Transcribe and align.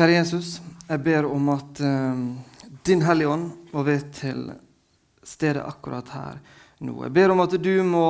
Kjære 0.00 0.14
Jesus, 0.14 0.62
jeg 0.88 1.02
ber 1.04 1.26
om 1.28 1.48
at 1.52 1.80
uh, 1.84 2.20
Din 2.88 3.02
Hellige 3.04 3.28
Ånd 3.28 3.72
må 3.74 3.82
være 3.84 4.06
til 4.16 4.38
stede 5.28 5.60
akkurat 5.60 6.08
her 6.14 6.38
nå. 6.80 6.94
Jeg 7.04 7.12
ber 7.18 7.34
om 7.34 7.42
at 7.44 7.52
du 7.60 7.74
må 7.84 8.06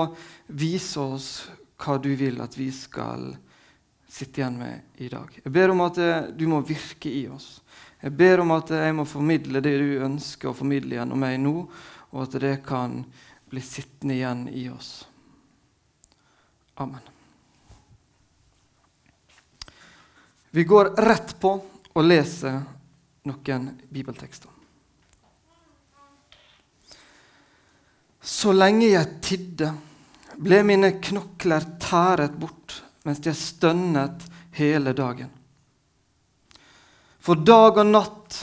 vise 0.47 1.03
oss 1.03 1.27
hva 1.83 1.97
du 1.99 2.13
vil 2.15 2.39
at 2.45 2.55
vi 2.55 2.69
skal 2.71 3.33
sitte 4.07 4.39
igjen 4.39 4.61
med 4.61 5.03
i 5.03 5.09
dag. 5.11 5.35
Jeg 5.43 5.51
ber 5.57 5.75
om 5.75 5.83
at 5.83 5.99
eh, 5.99 6.29
du 6.31 6.45
må 6.53 6.61
virke 6.69 7.11
i 7.11 7.25
oss. 7.27 7.49
Jeg 7.99 8.15
ber 8.21 8.45
om 8.45 8.55
at 8.55 8.71
jeg 8.71 8.95
må 8.95 9.09
formidle 9.11 9.65
det 9.67 9.75
du 9.83 10.07
ønsker 10.07 10.53
å 10.53 10.55
formidle 10.61 10.95
gjennom 10.95 11.19
meg 11.27 11.41
nå, 11.43 11.57
og 12.15 12.23
at 12.23 12.39
det 12.47 12.53
kan 12.71 13.01
bli 13.51 13.65
sittende 13.67 14.15
igjen 14.21 14.47
i 14.47 14.69
oss. 14.71 14.93
Amen. 16.87 17.03
Vi 20.55 20.69
går 20.71 20.95
rett 21.03 21.35
på 21.43 21.57
og 21.95 22.07
leser 22.07 22.61
noen 23.27 23.69
bibeltekster. 23.91 24.51
Så 28.21 28.53
lenge 28.53 28.93
jeg 28.93 29.21
tidde, 29.25 29.73
ble 30.41 30.61
mine 30.65 30.93
knokler 31.03 31.65
tæret 31.81 32.37
bort 32.41 32.79
mens 33.05 33.21
jeg 33.25 33.37
stønnet 33.37 34.27
hele 34.57 34.93
dagen. 34.97 35.31
For 37.21 37.37
dag 37.37 37.81
og 37.81 37.89
natt 37.89 38.39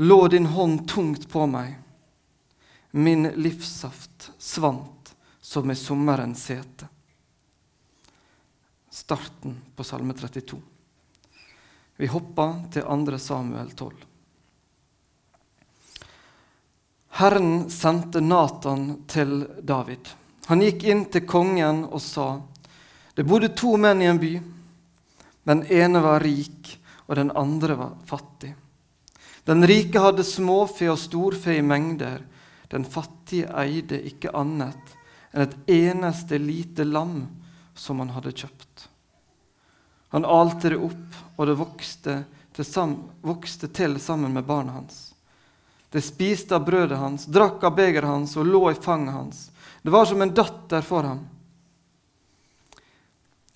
lå 0.00 0.18
din 0.32 0.48
hånd 0.52 0.84
tungt 0.88 1.28
på 1.32 1.46
meg. 1.48 1.76
Min 2.96 3.28
livssaft 3.36 4.30
svant 4.38 5.14
som 5.40 5.70
i 5.70 5.76
sommerens 5.76 6.44
sete. 6.48 6.88
Starten 8.90 9.58
på 9.76 9.84
Salme 9.84 10.14
32. 10.16 10.73
Vi 11.96 12.06
hopper 12.10 12.56
til 12.74 12.82
2. 12.82 13.18
Samuel 13.18 13.70
12. 13.70 13.94
Herren 17.14 17.70
sendte 17.70 18.20
Natan 18.20 19.04
til 19.06 19.44
David. 19.62 20.08
Han 20.50 20.64
gikk 20.64 20.82
inn 20.90 21.04
til 21.06 21.26
kongen 21.26 21.84
og 21.84 22.00
sa:" 22.02 22.42
Det 23.14 23.22
bodde 23.22 23.54
to 23.54 23.76
menn 23.76 24.02
i 24.02 24.10
en 24.10 24.18
by. 24.18 24.40
Den 25.46 25.62
ene 25.70 26.02
var 26.02 26.20
rik, 26.20 26.80
og 27.06 27.16
den 27.16 27.30
andre 27.30 27.76
var 27.78 27.92
fattig. 28.04 28.54
Den 29.46 29.62
rike 29.66 30.00
hadde 30.00 30.24
småfe 30.24 30.88
og 30.90 30.98
storfe 30.98 31.54
i 31.56 31.62
mengder. 31.62 32.24
Den 32.68 32.84
fattige 32.84 33.52
eide 33.54 34.00
ikke 34.02 34.34
annet 34.34 34.96
enn 35.34 35.42
et 35.42 35.56
eneste 35.70 36.38
lite 36.38 36.84
lam 36.84 37.28
som 37.74 37.98
han 37.98 38.10
hadde 38.14 38.32
kjøpt. 38.32 38.88
Han 40.14 40.24
alte 40.24 40.70
det 40.70 40.76
opp, 40.78 41.16
og 41.36 41.46
det 41.46 41.54
vokste 41.58 42.12
til, 42.54 42.92
vokste 43.26 43.66
til 43.74 43.96
sammen 43.98 44.30
med 44.32 44.46
barna 44.46 44.76
hans. 44.76 45.08
Det 45.90 46.04
spiste 46.06 46.54
av 46.54 46.62
brødet 46.68 47.00
hans, 47.00 47.24
drakk 47.26 47.64
av 47.66 47.72
begeret 47.74 48.06
hans 48.06 48.36
og 48.38 48.46
lå 48.46 48.60
i 48.70 48.76
fanget 48.78 49.14
hans. 49.14 49.40
Det 49.82 49.90
var 49.90 50.06
som 50.06 50.22
en 50.22 50.30
datter 50.30 50.86
for 50.86 51.02
ham. 51.02 51.24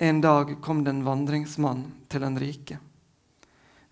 En 0.02 0.18
dag 0.20 0.56
kom 0.62 0.82
det 0.82 0.96
en 0.96 1.04
vandringsmann 1.06 1.84
til 2.10 2.26
den 2.26 2.38
rike. 2.42 2.80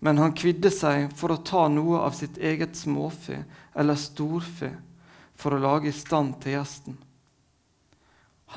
Men 0.03 0.19
han 0.19 0.35
kvidde 0.35 0.67
seg 0.71 1.07
for 1.15 1.31
å 1.31 1.39
ta 1.47 1.69
noe 1.71 2.01
av 2.03 2.19
sitt 2.19 2.35
eget 2.35 2.75
småfe 2.75 3.45
eller 3.79 3.95
storfe 3.95 4.73
for 5.39 5.55
å 5.55 5.61
lage 5.63 5.87
i 5.87 5.95
stand 5.95 6.35
til 6.43 6.57
gjesten. 6.57 6.99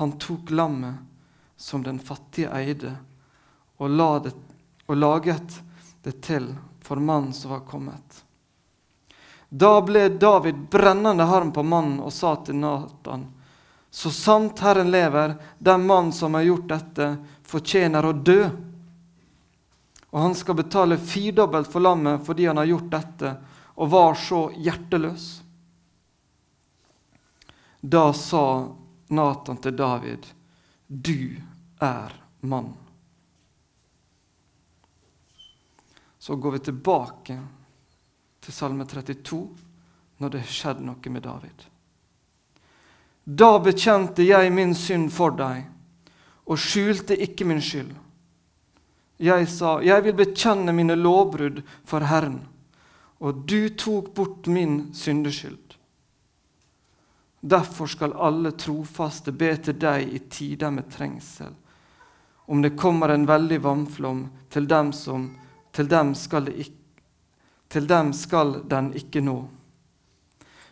Han 0.03 0.17
tok 0.19 0.51
lammet 0.51 0.99
som 1.55 1.87
den 1.87 2.03
fattige 2.03 2.51
eide, 2.59 2.97
og, 3.81 4.23
det, 4.23 4.31
og 4.85 4.97
laget 4.97 5.61
det 6.05 6.19
til 6.21 6.51
for 6.85 7.01
mannen 7.01 7.33
som 7.33 7.51
var 7.51 7.63
kommet. 7.65 8.23
Da 9.49 9.81
ble 9.81 10.09
David 10.09 10.55
brennende 10.71 11.25
harm 11.27 11.51
på 11.51 11.63
mannen 11.63 11.99
og 11.99 12.13
sa 12.13 12.35
til 12.45 12.55
Natan.: 12.61 13.25
Så 13.89 14.11
sant 14.11 14.59
Herren 14.59 14.91
lever, 14.91 15.35
den 15.59 15.85
mann 15.85 16.11
som 16.13 16.33
har 16.33 16.45
gjort 16.45 16.67
dette, 16.69 17.07
fortjener 17.43 18.05
å 18.05 18.13
dø. 18.13 18.49
Og 20.11 20.19
han 20.19 20.35
skal 20.35 20.55
betale 20.55 20.97
firdobbelt 20.97 21.71
for 21.71 21.83
lammet 21.83 22.23
fordi 22.25 22.45
han 22.47 22.61
har 22.61 22.69
gjort 22.69 22.91
dette 22.91 23.33
og 23.75 23.89
var 23.89 24.15
så 24.15 24.43
hjerteløs. 24.55 25.41
Da 27.81 28.13
sa 28.13 28.45
Natan 29.07 29.57
til 29.57 29.75
David, 29.75 30.27
du 30.87 31.41
er 31.79 32.13
mann. 32.39 32.80
Så 36.21 36.35
går 36.35 36.51
vi 36.51 36.59
tilbake 36.69 37.39
til 38.45 38.53
Salme 38.53 38.85
32 38.85 39.41
når 40.21 40.33
det 40.35 40.41
skjedde 40.45 40.85
noe 40.85 41.13
med 41.13 41.25
David. 41.25 41.63
Da 43.25 43.55
bekjente 43.61 44.25
jeg 44.25 44.53
min 44.53 44.75
synd 44.77 45.09
for 45.13 45.33
deg 45.33 45.65
og 46.45 46.61
skjulte 46.61 47.17
ikke 47.17 47.47
min 47.49 47.61
skyld. 47.63 47.89
Jeg 49.21 49.49
sa, 49.49 49.79
jeg 49.85 50.05
vil 50.05 50.17
bekjenne 50.17 50.73
mine 50.73 50.97
lovbrudd 50.97 51.61
for 51.89 52.05
Herren, 52.05 52.39
og 53.21 53.43
du 53.49 53.69
tok 53.77 54.13
bort 54.17 54.49
min 54.49 54.91
syndeskyld. 54.97 55.77
Derfor 57.41 57.89
skal 57.89 58.13
alle 58.13 58.53
trofaste 58.57 59.33
be 59.33 59.55
til 59.57 59.77
deg 59.81 60.09
i 60.09 60.21
tider 60.29 60.73
med 60.73 60.89
trengsel. 60.93 61.53
Om 62.45 62.61
det 62.61 62.77
kommer 62.77 63.09
en 63.09 63.25
veldig 63.29 63.61
vannflom, 63.63 64.25
til 64.49 64.67
dem, 64.69 64.91
som, 64.93 65.29
til 65.71 65.87
dem 65.89 66.15
skal 66.15 66.51
ikke 66.51 66.81
til 67.71 67.87
dem 67.87 68.11
skal 68.13 68.61
den 68.67 68.91
ikke 68.99 69.21
nå. 69.23 69.37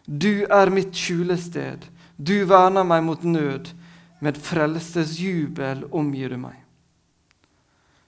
Du 0.06 0.44
er 0.52 0.72
mitt 0.74 0.96
skjulested, 0.98 1.86
du 2.18 2.44
verner 2.50 2.84
meg 2.84 3.06
mot 3.06 3.24
nød, 3.24 3.72
med 4.20 4.40
frelsesjubel 4.44 5.86
omgir 5.96 6.34
du 6.34 6.40
meg. 6.42 6.58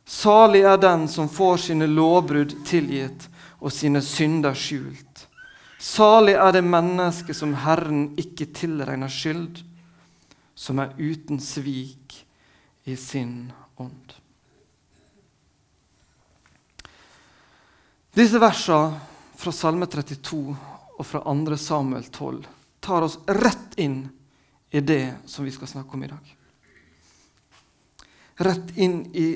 Salig 0.04 0.66
er 0.68 0.80
den 0.82 1.06
som 1.08 1.30
får 1.32 1.62
sine 1.70 1.88
lovbrudd 1.88 2.58
tilgitt 2.68 3.30
og 3.62 3.72
sine 3.72 4.02
synder 4.04 4.58
skjult. 4.58 5.28
Salig 5.80 6.36
er 6.36 6.52
det 6.58 6.66
mennesket 6.68 7.38
som 7.38 7.54
Herren 7.64 8.10
ikke 8.20 8.50
tilregner 8.58 9.10
skyld, 9.10 9.64
som 10.54 10.84
er 10.84 10.92
uten 11.00 11.40
svik 11.40 12.20
i 12.84 12.98
sin 13.00 13.54
ånd. 13.80 14.21
Disse 18.14 18.40
versene 18.40 19.00
fra 19.40 19.52
Salme 19.56 19.88
32 19.88 20.56
og 20.98 21.06
fra 21.08 21.22
2. 21.24 21.58
Samuel 21.58 22.04
12 22.12 22.44
tar 22.84 23.06
oss 23.06 23.16
rett 23.26 23.78
inn 23.80 24.04
i 24.72 24.82
det 24.84 25.14
som 25.26 25.46
vi 25.46 25.54
skal 25.56 25.70
snakke 25.72 25.96
om 25.96 26.04
i 26.04 26.10
dag. 26.12 26.36
Rett 28.36 28.76
inn 28.76 29.06
i 29.16 29.30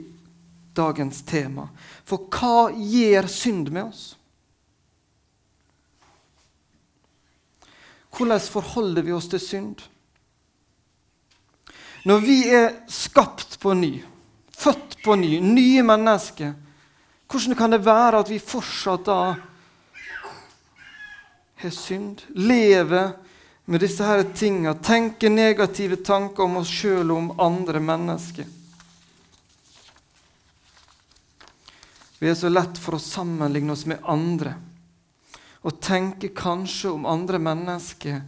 dagens 0.76 1.22
tema. 1.24 1.70
For 2.04 2.28
hva 2.28 2.68
gjør 2.76 3.30
synd 3.32 3.72
med 3.72 3.88
oss? 3.88 4.04
Hvordan 8.16 8.44
forholder 8.44 9.08
vi 9.08 9.16
oss 9.16 9.30
til 9.32 9.44
synd? 9.44 9.86
Når 12.06 12.22
vi 12.28 12.38
er 12.52 12.70
skapt 12.92 13.56
på 13.60 13.74
ny, 13.74 13.94
født 14.52 15.00
på 15.04 15.16
ny, 15.20 15.40
nye 15.40 15.84
mennesker, 15.84 16.54
hvordan 17.36 17.56
kan 17.56 17.72
det 17.72 17.84
være 17.84 18.22
at 18.24 18.30
vi 18.32 18.40
fortsatt 18.40 19.06
da 19.10 19.20
har 21.60 21.74
synd? 21.74 22.22
Lever 22.36 23.12
med 23.66 23.82
disse 23.84 24.06
her 24.06 24.24
tinga, 24.36 24.76
tenker 24.80 25.34
negative 25.34 25.98
tanker 26.06 26.46
om 26.46 26.62
oss 26.62 26.72
sjøl 26.72 27.12
og 27.12 27.18
om 27.18 27.32
andre 27.44 27.82
mennesker? 27.84 28.48
Vi 32.22 32.30
er 32.32 32.38
så 32.40 32.50
lett 32.50 32.80
for 32.80 32.96
å 32.96 33.04
sammenligne 33.04 33.76
oss 33.76 33.84
med 33.90 34.06
andre 34.08 34.56
og 35.66 35.82
tenke 35.82 36.30
kanskje 36.30 36.94
om 36.94 37.08
andre 37.10 37.40
mennesker 37.42 38.22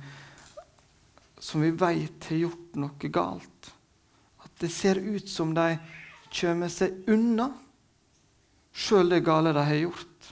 som 1.39 1.61
vi 1.61 1.69
veit 1.69 2.27
har 2.27 2.41
gjort 2.41 2.79
noe 2.81 3.11
galt. 3.13 3.69
At 4.41 4.51
det 4.59 4.71
ser 4.73 4.97
ut 4.97 5.29
som 5.29 5.53
de 5.55 5.77
kommer 6.33 6.73
seg 6.73 7.05
unna 7.07 7.51
sjøl 8.87 9.11
det 9.11 9.25
gale 9.25 9.51
de 9.55 9.63
har 9.67 9.81
gjort. 9.81 10.31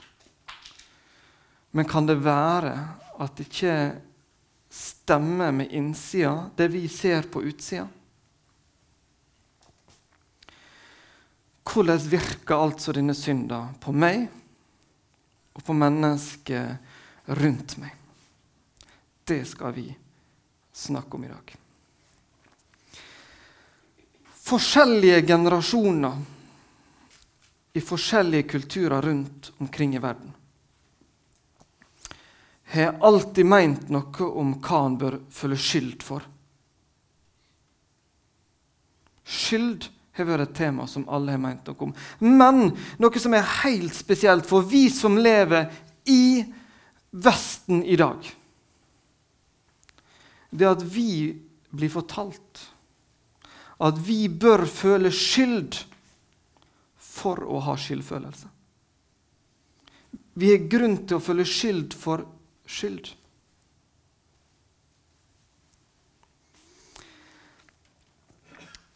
Men 1.76 1.88
kan 1.88 2.06
det 2.08 2.16
være 2.24 2.72
at 3.20 3.36
det 3.36 3.48
ikke 3.50 3.76
stemmer 4.72 5.52
med 5.52 5.72
innsida, 5.76 6.50
det 6.56 6.70
vi 6.72 6.86
ser 6.88 7.28
på 7.32 7.42
utsida? 7.44 7.86
Hvordan 11.66 12.00
virker 12.08 12.56
altså 12.56 12.94
denne 12.96 13.12
synda 13.16 13.66
på 13.82 13.92
meg 13.92 14.22
og 15.56 15.64
på 15.66 15.76
mennesket 15.76 17.28
rundt 17.36 17.76
meg? 17.82 17.92
Det 19.26 19.42
skal 19.48 19.74
vi 19.76 19.90
snakke 20.72 21.18
om 21.18 21.26
i 21.26 21.32
dag. 21.32 21.56
Forskjellige 24.46 25.26
generasjoner 25.26 26.22
i 27.76 27.82
forskjellige 27.84 28.48
kulturer 28.48 29.04
rundt 29.04 29.52
omkring 29.60 29.94
i 29.96 30.02
verden 30.02 30.32
har 32.66 32.96
alltid 33.00 33.46
meint 33.46 33.90
noe 33.92 34.30
om 34.36 34.56
hva 34.60 34.80
han 34.84 34.96
bør 35.00 35.18
føle 35.32 35.58
skyld 35.60 36.02
for. 36.04 36.24
Skyld 39.26 39.86
har 40.16 40.28
vært 40.28 40.48
et 40.48 40.58
tema 40.58 40.86
som 40.90 41.06
alle 41.12 41.34
har 41.34 41.42
meint 41.42 41.66
noe 41.66 41.88
om. 41.88 41.94
Men 42.20 42.72
noe 43.02 43.22
som 43.22 43.34
er 43.36 43.54
helt 43.62 43.94
spesielt 43.94 44.46
for 44.48 44.66
vi 44.66 44.86
som 44.92 45.18
lever 45.18 45.70
i 46.10 46.44
Vesten 47.16 47.80
i 47.86 47.96
dag, 47.96 48.26
det 50.50 50.66
at 50.68 50.82
vi 50.84 51.32
blir 51.72 51.88
fortalt 51.88 52.60
at 53.86 53.96
vi 54.04 54.26
bør 54.28 54.66
føle 54.68 55.08
skyld 55.12 55.78
for 57.16 57.40
å 57.48 57.60
ha 57.64 57.76
skyldfølelse. 57.80 58.50
Vi 60.36 60.50
har 60.52 60.68
grunn 60.68 60.98
til 61.08 61.16
å 61.16 61.24
føle 61.24 61.46
skyld 61.48 61.96
for 61.96 62.26
skyld. 62.68 63.08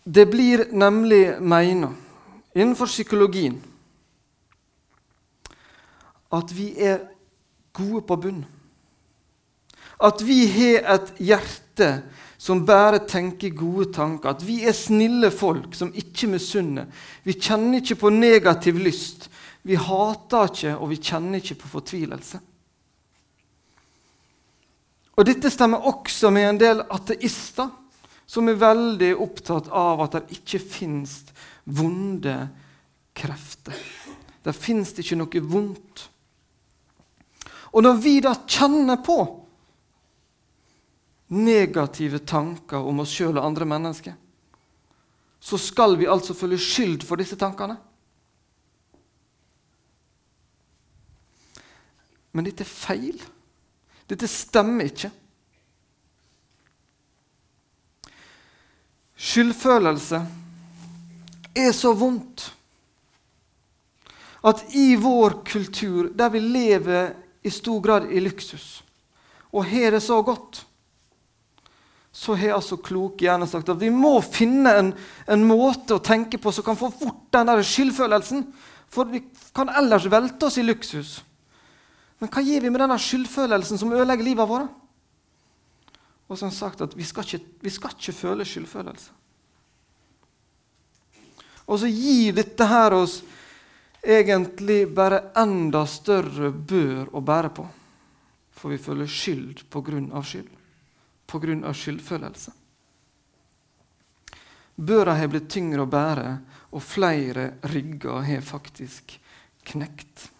Det 0.04 0.26
blir 0.28 0.66
nemlig 0.72 1.38
meina 1.40 1.92
innenfor 2.56 2.90
psykologien 2.90 3.60
at 6.34 6.52
vi 6.54 6.72
er 6.78 7.04
gode 7.76 8.02
på 8.06 8.16
bunn. 8.16 8.40
At 10.00 10.22
vi 10.24 10.44
har 10.50 10.86
et 10.96 11.12
hjerte 11.20 11.88
som 12.40 12.62
bare 12.64 13.02
tenker 13.04 13.52
gode 13.52 13.90
tanker. 13.92 14.32
At 14.32 14.44
vi 14.46 14.62
er 14.64 14.72
snille 14.72 15.28
folk 15.34 15.74
som 15.76 15.90
ikke 15.92 16.30
misunner. 16.32 16.86
Vi 17.22 17.34
kjenner 17.36 17.82
ikke 17.82 17.98
på 18.00 18.12
negativ 18.14 18.78
lyst. 18.80 19.26
Vi 19.60 19.76
hater 19.76 20.48
ikke, 20.48 20.72
og 20.78 20.88
vi 20.88 20.96
kjenner 21.04 21.42
ikke 21.42 21.58
på 21.60 21.72
fortvilelse. 21.74 22.40
Og 25.20 25.26
Dette 25.28 25.52
stemmer 25.52 25.84
også 25.84 26.30
med 26.32 26.48
en 26.48 26.60
del 26.62 26.80
ateister 26.88 27.68
som 28.30 28.48
er 28.48 28.56
veldig 28.62 29.10
opptatt 29.20 29.68
av 29.68 30.00
at 30.06 30.16
det 30.16 30.38
ikke 30.38 30.62
fins 30.64 31.18
vonde 31.68 32.38
krefter. 33.12 33.76
Det 34.40 34.56
fins 34.56 34.94
ikke 34.96 35.18
noe 35.20 35.44
vondt. 35.44 36.06
Og 37.76 37.84
når 37.84 38.00
vi 38.00 38.16
da 38.24 38.32
kjenner 38.48 39.04
på 39.04 39.18
negative 41.30 42.18
tanker 42.26 42.82
om 42.82 43.02
oss 43.04 43.12
sjøl 43.14 43.38
og 43.38 43.44
andre 43.46 43.68
mennesker, 43.68 44.16
så 45.40 45.58
skal 45.58 45.96
vi 45.96 46.08
altså 46.10 46.34
føle 46.36 46.58
skyld 46.60 47.06
for 47.06 47.20
disse 47.20 47.38
tankene. 47.38 47.78
Men 52.34 52.46
dette 52.46 52.66
er 52.66 52.70
feil. 52.70 53.22
Dette 54.10 54.28
stemmer 54.30 54.90
ikke. 54.90 55.10
Skyldfølelse 59.20 60.20
er 61.60 61.72
så 61.76 61.92
vondt 61.96 62.46
at 64.46 64.62
i 64.72 64.94
vår 64.96 65.42
kultur, 65.44 66.08
der 66.16 66.30
vi 66.32 66.40
lever 66.40 67.12
i 67.44 67.50
stor 67.52 67.80
grad 67.84 68.08
i 68.08 68.22
luksus 68.22 68.80
og 69.50 69.66
har 69.66 69.90
det 69.90 70.02
så 70.02 70.20
godt, 70.22 70.62
så 72.20 72.34
har 72.36 72.52
altså 72.52 72.76
kloke 72.84 73.24
gjerne 73.24 73.46
sagt 73.48 73.70
at 73.72 73.78
vi 73.80 73.88
må 73.88 74.18
finne 74.20 74.72
en, 74.76 74.88
en, 75.24 75.44
måte 75.48 75.96
å 75.96 76.02
tenke 76.04 76.36
på 76.36 76.52
som 76.52 76.66
kan 76.66 76.76
få 76.76 76.90
bort 76.98 77.22
den 77.32 77.48
der 77.48 77.62
skyldfølelsen. 77.64 78.42
For 78.92 79.08
vi 79.08 79.22
kan 79.56 79.70
ellers 79.72 80.04
velte 80.12 80.50
oss 80.50 80.58
i 80.60 80.64
luksus. 80.66 81.14
Men 82.20 82.28
hva 82.28 82.44
gjør 82.44 82.66
vi 82.66 82.74
med 82.74 82.84
denne 82.84 82.98
skyldfølelsen 83.00 83.80
som 83.80 83.96
ødelegger 83.96 84.28
livet 84.28 84.50
vårt? 84.52 84.68
Og 86.28 86.36
som 86.36 86.52
sagt 86.52 86.84
at 86.84 86.92
vi 86.98 87.08
skal, 87.08 87.24
ikke, 87.24 87.56
vi 87.64 87.72
skal 87.72 87.96
ikke 87.96 88.18
føle 88.18 88.44
skyldfølelse. 88.44 89.16
Og 91.72 91.80
så 91.80 91.88
gir 91.88 92.36
dette 92.36 92.68
her 92.68 93.00
oss 93.00 93.22
egentlig 94.04 94.82
bare 94.92 95.30
enda 95.40 95.86
større 95.88 96.52
bør 96.52 97.14
å 97.16 97.24
bære 97.24 97.56
på. 97.56 97.68
For 98.60 98.76
vi 98.76 98.82
føler 98.82 99.08
skyld 99.08 99.70
på 99.72 99.88
grunn 99.88 100.12
av 100.12 100.28
skyld. 100.28 100.59
Av 101.30 101.76
skyldfølelse. 101.76 102.52
Børa 104.80 105.14
har 105.14 105.28
blitt 105.28 105.50
tyngre 105.52 105.84
å 105.84 105.90
bære, 105.90 106.28
og 106.72 106.82
flere 106.82 107.44
rygger 107.70 108.24
har 108.26 108.42
faktisk 108.42 109.12
knekt. 109.70 110.30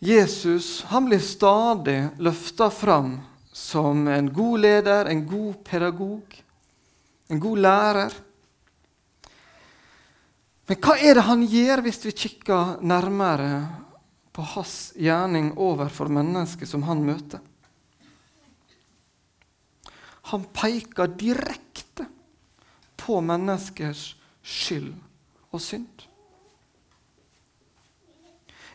Jesus 0.00 0.80
blir 1.06 1.20
stadig 1.20 1.98
løfta 2.18 2.70
fram 2.72 3.18
som 3.52 4.08
en 4.08 4.32
god 4.32 4.60
leder, 4.60 5.06
en 5.06 5.26
god 5.28 5.64
pedagog, 5.64 6.42
en 7.28 7.40
god 7.40 7.58
lærer. 7.58 8.16
Men 10.66 10.80
hva 10.80 10.96
er 10.96 11.18
det 11.18 11.26
han 11.26 11.44
gjør, 11.44 11.82
hvis 11.84 12.04
vi 12.06 12.16
kikker 12.16 12.80
nærmere 12.80 13.52
på 14.40 14.46
hans 14.54 14.92
gjerning 14.96 15.52
overfor 15.60 16.08
mennesket 16.08 16.68
som 16.68 16.86
han 16.88 17.02
møter? 17.04 17.42
Han 20.32 20.46
peker 20.56 21.10
direkte 21.20 22.06
på 22.96 23.18
menneskers 23.20 24.14
skyld 24.40 24.94
og 25.50 25.60
synd. 25.60 26.06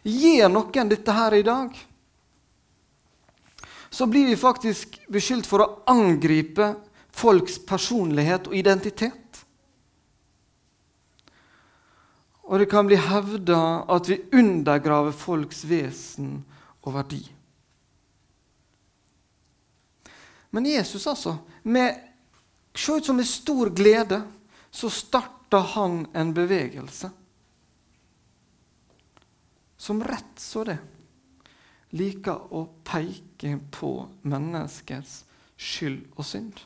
Gjør 0.06 0.54
noen 0.54 0.92
dette 0.92 1.18
her 1.18 1.34
i 1.34 1.46
dag, 1.48 1.74
så 3.90 4.06
blir 4.06 4.30
vi 4.30 4.38
faktisk 4.38 5.00
beskyldt 5.10 5.50
for 5.50 5.66
å 5.66 5.72
angripe 5.90 6.76
folks 7.16 7.58
personlighet 7.66 8.52
og 8.52 8.60
identitet. 8.60 9.25
Og 12.46 12.62
det 12.62 12.70
kan 12.70 12.86
bli 12.86 12.98
hevda 13.00 13.60
at 13.90 14.10
vi 14.10 14.20
undergraver 14.38 15.16
folks 15.16 15.64
vesen 15.66 16.44
og 16.86 16.94
verdi. 16.94 17.24
Men 20.54 20.68
Jesus, 20.70 21.08
altså, 21.08 21.38
med, 21.64 21.98
se 22.76 22.94
ut 22.96 23.06
som 23.06 23.18
med 23.18 23.28
stor 23.28 23.74
glede, 23.76 24.22
så 24.72 24.90
starta 24.90 25.60
han 25.76 26.06
en 26.14 26.34
bevegelse 26.34 27.10
som 29.86 30.04
rett 30.04 30.40
så 30.40 30.64
det 30.66 30.78
liker 31.96 32.54
å 32.56 32.64
peke 32.88 33.58
på 33.72 33.92
menneskets 34.28 35.24
skyld 35.56 36.02
og 36.16 36.26
synd. 36.28 36.58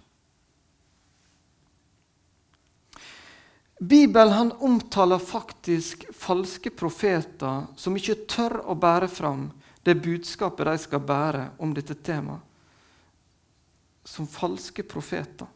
Bibelen 3.79 4.33
han 4.33 4.51
omtaler 4.51 5.19
faktisk 5.19 6.03
falske 6.15 6.69
profeter 6.69 7.69
som 7.79 7.95
ikke 7.95 8.25
tør 8.27 8.57
å 8.67 8.75
bære 8.75 9.07
fram 9.07 9.45
det 9.87 9.95
budskapet 10.03 10.67
de 10.67 10.73
skal 10.83 11.03
bære 11.07 11.45
om 11.63 11.71
dette 11.73 11.95
temaet, 11.95 12.43
som 14.03 14.27
falske 14.27 14.83
profeter. 14.83 15.47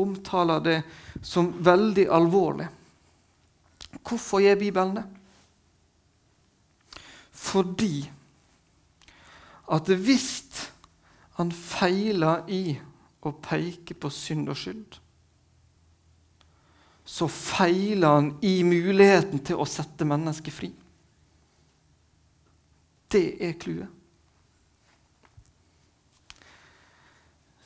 Omtaler 0.00 0.62
det 0.64 0.78
som 1.20 1.50
veldig 1.60 2.06
alvorlig. 2.08 2.68
Hvorfor 4.00 4.40
gjør 4.40 4.60
Bibelen 4.60 4.94
det? 4.96 5.04
Fordi 7.38 8.08
at 9.68 9.90
hvis 9.92 10.30
han 11.36 11.52
feiler 11.52 12.48
i 12.48 12.78
å 13.20 13.34
peke 13.44 13.92
på 13.94 14.10
synd 14.14 14.48
og 14.48 14.56
skyld, 14.56 14.98
så 17.08 17.28
feiler 17.28 18.08
han 18.08 18.26
i 18.44 18.58
muligheten 18.68 19.40
til 19.40 19.56
å 19.56 19.64
sette 19.64 20.04
mennesket 20.04 20.52
fri. 20.52 20.68
Det 23.08 23.22
er 23.40 23.54
clouet. 23.56 23.94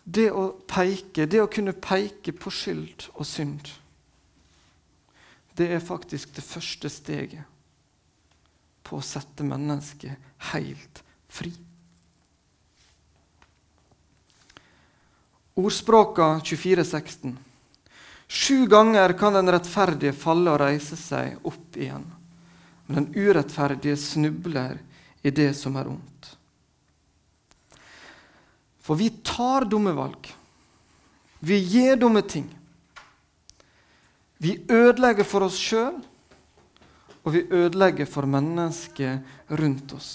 Det 0.04 0.28
å 0.30 0.46
peke, 0.70 1.26
det 1.26 1.42
å 1.42 1.50
kunne 1.50 1.74
peke 1.74 2.34
på 2.38 2.54
skyld 2.54 3.08
og 3.16 3.26
synd, 3.26 3.66
det 5.58 5.72
er 5.74 5.82
faktisk 5.82 6.36
det 6.38 6.46
første 6.46 6.90
steget 6.90 7.42
på 8.86 8.98
å 8.98 9.04
sette 9.04 9.42
mennesket 9.46 10.34
helt 10.54 11.02
fri. 11.26 11.50
Ordspråka 15.58 16.36
24,16. 16.46 17.40
Sju 18.32 18.66
ganger 18.66 19.12
kan 19.12 19.34
den 19.36 19.50
rettferdige 19.52 20.14
falle 20.16 20.54
og 20.54 20.62
reise 20.62 20.96
seg 20.96 21.42
opp 21.44 21.76
igjen. 21.76 22.06
Men 22.86 22.96
den 22.96 23.26
urettferdige 23.28 23.98
snubler 24.00 24.78
i 25.20 25.30
det 25.30 25.50
som 25.58 25.76
er 25.76 25.90
ondt. 25.92 26.30
For 28.80 28.96
vi 28.96 29.10
tar 29.20 29.68
dumme 29.68 29.92
valg. 29.92 30.30
Vi 31.44 31.58
gjør 31.74 32.00
dumme 32.06 32.22
ting. 32.24 32.48
Vi 34.40 34.56
ødelegger 34.64 35.28
for 35.28 35.44
oss 35.44 35.60
sjøl, 35.60 36.00
og 37.22 37.36
vi 37.36 37.44
ødelegger 37.52 38.08
for 38.08 38.26
mennesket 38.26 39.52
rundt 39.60 39.92
oss. 39.92 40.10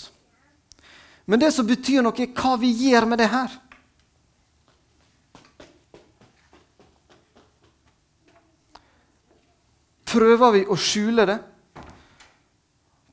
Men 1.29 1.39
det 1.39 1.53
som 1.53 1.69
betyr 1.69 2.01
noe, 2.01 2.17
er 2.17 2.33
hva 2.33 2.57
vi 2.57 2.73
gjør 2.81 3.07
med 3.13 3.21
det 3.21 3.29
her. 3.29 3.53
Prøver 10.07 10.51
vi 10.55 10.65
å 10.71 10.77
skjule 10.79 11.25
det? 11.27 11.37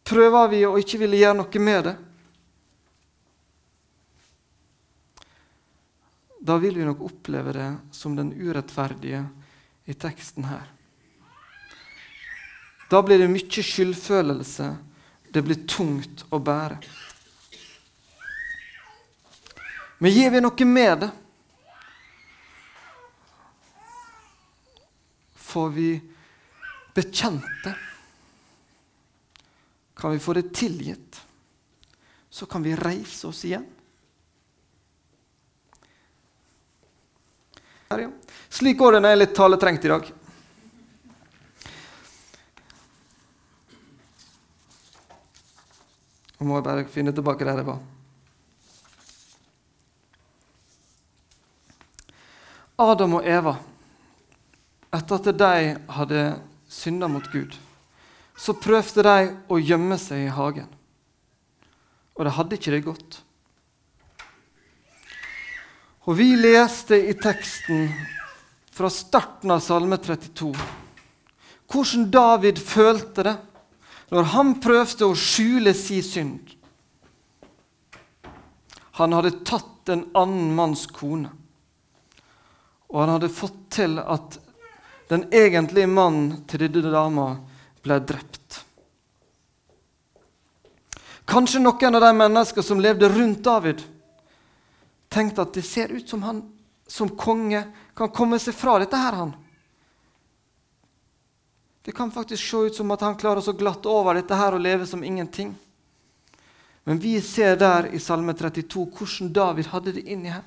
Prøver 0.05 0.51
vi 0.53 0.61
å 0.69 0.77
ikke 0.79 1.01
ville 1.01 1.19
gjøre 1.19 1.39
noe 1.41 1.63
med 1.65 1.89
det? 1.89 1.95
Da 6.45 6.59
vil 6.61 6.77
vi 6.77 6.85
nok 6.85 7.01
oppleve 7.07 7.55
det 7.57 7.71
som 7.97 8.15
den 8.17 8.35
urettferdige 8.37 9.25
i 9.89 9.95
teksten 9.97 10.45
her. 10.45 10.69
Da 12.91 13.01
blir 13.03 13.19
det 13.19 13.31
mye 13.33 13.65
skyldfølelse. 13.65 14.69
Det 15.33 15.43
blir 15.43 15.65
tungt 15.67 16.27
å 16.31 16.39
bære. 16.39 16.79
Men 19.99 20.13
gir 20.13 20.31
vi 20.31 20.43
noe 20.45 20.67
med 20.69 21.07
det? 21.07 21.11
Får 25.49 25.73
vi 25.73 25.89
bekjent 26.95 27.65
det? 27.65 27.75
Kan 29.95 30.13
vi 30.13 30.19
få 30.19 30.33
det 30.33 30.49
tilgitt? 30.55 31.21
Så 32.31 32.47
kan 32.47 32.63
vi 32.63 32.75
reise 32.77 33.27
oss 33.27 33.45
igjen. 33.45 33.67
Her, 37.91 37.99
ja. 37.99 38.11
Slik 38.49 38.79
går 38.79 38.93
det 38.93 39.01
når 39.01 39.13
jeg 39.13 39.19
er 39.19 39.23
litt 39.23 39.35
taletrengt 39.37 39.85
i 39.87 39.91
dag. 39.93 40.13
Nå 46.39 46.49
må 46.49 46.59
jeg 46.59 46.67
bare 46.67 46.87
finne 46.91 47.15
tilbake 47.15 47.47
der 47.47 47.61
jeg 47.63 47.69
var. 47.69 47.83
Adam 52.85 53.15
og 53.21 53.29
Eva, 53.31 53.55
etter 54.99 55.21
at 55.21 55.39
de 55.39 55.77
hadde 55.95 56.25
synda 56.75 57.09
mot 57.11 57.27
Gud, 57.33 57.55
så 58.37 58.57
prøvde 58.59 59.05
de 59.07 59.29
å 59.47 59.61
gjemme 59.63 59.99
seg 60.01 60.27
i 60.27 60.33
hagen. 60.35 60.71
Og 62.15 62.27
de 62.27 62.35
hadde 62.35 62.59
ikke 62.59 62.75
det 62.75 62.85
godt. 62.87 63.21
Og 66.05 66.19
vi 66.19 66.35
leste 66.37 66.99
i 66.99 67.15
teksten 67.17 67.87
fra 68.75 68.91
starten 68.93 69.55
av 69.55 69.63
Salme 69.65 69.97
32 70.03 70.51
hvordan 71.75 72.11
David 72.13 72.61
følte 72.61 73.25
det 73.27 73.35
når 74.13 74.29
han 74.35 74.53
prøvde 74.63 75.09
å 75.09 75.17
skjule 75.19 75.73
sin 75.75 76.05
synd. 76.07 76.53
Han 79.01 79.17
hadde 79.17 79.41
tatt 79.49 79.91
en 79.91 80.05
annen 80.15 80.53
manns 80.55 80.85
kone. 80.87 81.33
Og 82.93 83.01
han 83.01 83.15
hadde 83.17 83.33
fått 83.33 83.57
til 83.75 83.99
at 83.99 84.39
den 85.09 85.27
egentlige 85.35 85.87
mannen 85.91 86.45
til 86.49 86.65
denne 86.67 86.93
dama 86.93 87.27
ble 87.85 87.99
drept. 88.01 88.63
Kanskje 91.25 91.61
noen 91.61 91.97
av 91.97 92.05
de 92.05 92.13
menneskene 92.17 92.67
som 92.67 92.81
levde 92.81 93.09
rundt 93.09 93.45
David, 93.45 93.81
tenkte 95.09 95.45
at 95.45 95.55
det 95.55 95.65
ser 95.65 95.93
ut 95.93 96.09
som 96.09 96.23
han 96.23 96.43
som 96.87 97.09
konge 97.17 97.63
kan 97.97 98.11
komme 98.13 98.39
seg 98.43 98.57
fra 98.57 98.79
dette 98.83 98.97
her. 98.97 99.13
han. 99.13 99.35
Det 101.85 101.93
kan 101.93 102.11
faktisk 102.11 102.51
se 102.51 102.57
ut 102.57 102.75
som 102.75 102.91
at 102.91 103.01
han 103.01 103.17
klarer 103.17 103.49
å 103.49 103.53
glatte 103.53 103.89
over 103.89 104.15
dette 104.15 104.35
her 104.35 104.57
og 104.57 104.61
leve 104.61 104.87
som 104.87 105.05
ingenting. 105.05 105.55
Men 106.85 106.99
vi 106.99 107.21
ser 107.21 107.57
der 107.57 107.89
i 107.93 107.99
Salme 108.01 108.35
32 108.35 108.87
hvordan 108.93 109.33
David 109.33 109.67
hadde 109.73 109.93
det 109.93 110.05
inni 110.09 110.33
her. 110.33 110.45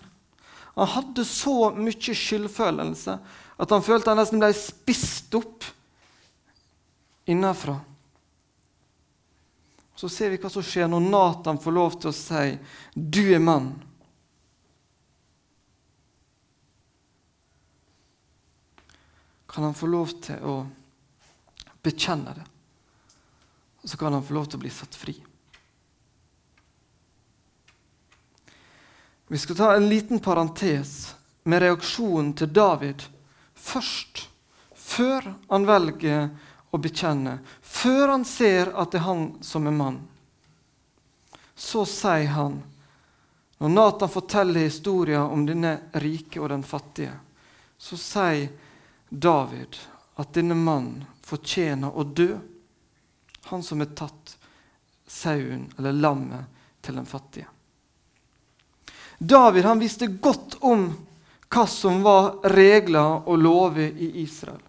Han 0.76 0.88
hadde 0.88 1.26
så 1.26 1.72
mye 1.74 2.14
skyldfølelse 2.14 3.18
at 3.58 3.70
han 3.74 3.84
følte 3.84 4.12
han 4.12 4.20
nesten 4.22 4.42
ble 4.42 4.52
spist 4.54 5.34
opp 5.38 5.66
innenfra. 7.28 7.80
Så 9.98 10.10
ser 10.14 10.30
vi 10.30 10.38
hva 10.38 10.50
som 10.54 10.66
skjer 10.66 10.90
når 10.92 11.08
Nathan 11.10 11.58
får 11.62 11.74
lov 11.74 11.98
til 11.98 12.12
å 12.12 12.16
si 12.16 12.60
'Du 12.94 13.34
er 13.34 13.42
mann'. 13.42 13.74
Kan 19.48 19.64
han 19.64 19.74
få 19.74 19.88
lov 19.88 20.22
til 20.22 20.44
å 20.44 20.68
bekjenne 21.82 22.34
det? 22.36 22.46
Og 23.82 23.90
så 23.90 23.98
kan 23.98 24.14
han 24.14 24.24
få 24.24 24.34
lov 24.34 24.46
til 24.46 24.60
å 24.60 24.62
bli 24.62 24.70
satt 24.70 24.96
fri. 24.96 25.16
Vi 29.28 29.38
skal 29.38 29.56
ta 29.56 29.76
en 29.76 29.90
liten 29.90 30.20
parentes 30.20 31.16
med 31.44 31.62
reaksjonen 31.62 32.34
til 32.34 32.54
David 32.54 33.17
først. 33.58 34.28
Før 34.78 35.34
han 35.50 35.66
velger 35.68 36.30
å 36.72 36.80
bekjenne, 36.80 37.40
før 37.62 38.14
han 38.14 38.24
ser 38.26 38.72
at 38.72 38.94
det 38.94 39.02
er 39.02 39.08
han 39.08 39.28
som 39.44 39.68
er 39.68 39.76
mann. 39.76 40.00
Så 41.58 41.84
sier 41.90 42.32
han, 42.38 42.62
når 43.58 43.74
Nathan 43.74 44.14
forteller 44.14 44.68
historien 44.68 45.26
om 45.34 45.46
denne 45.48 45.74
rike 45.98 46.40
og 46.40 46.52
den 46.54 46.64
fattige, 46.64 47.16
så 47.78 47.98
sier 47.98 48.52
David 49.10 49.78
at 50.22 50.34
denne 50.34 50.58
mannen 50.58 51.06
fortjener 51.26 51.94
å 51.98 52.06
dø. 52.06 52.32
Han 53.50 53.64
som 53.64 53.82
har 53.82 53.94
tatt 53.98 54.38
sauen 55.08 55.68
eller 55.78 55.96
lammet 55.96 56.64
til 56.86 56.98
den 57.00 57.08
fattige. 57.10 57.48
David 59.18 59.66
han 59.66 59.80
visste 59.82 60.08
godt 60.08 60.60
om 60.62 60.90
hva 61.50 61.64
som 61.68 62.02
var 62.04 62.42
regler 62.54 63.24
og 63.28 63.40
lover 63.40 63.94
i 63.96 64.12
Israel. 64.24 64.62